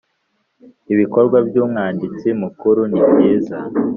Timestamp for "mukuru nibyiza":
2.41-3.57